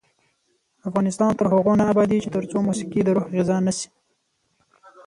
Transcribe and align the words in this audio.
افغانستان 0.87 1.31
تر 1.39 1.45
هغو 1.53 1.73
نه 1.79 1.85
ابادیږي، 1.91 2.29
ترڅو 2.35 2.57
موسیقي 2.67 3.01
د 3.03 3.07
روح 3.15 3.25
غذا 3.35 3.57
نشي. 3.65 3.87